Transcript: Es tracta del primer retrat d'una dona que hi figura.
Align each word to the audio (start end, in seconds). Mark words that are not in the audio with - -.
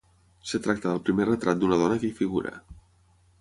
Es 0.45 0.53
tracta 0.67 0.93
del 0.93 1.03
primer 1.09 1.27
retrat 1.29 1.61
d'una 1.65 1.79
dona 1.83 1.99
que 2.05 2.09
hi 2.09 2.17
figura. 2.23 2.55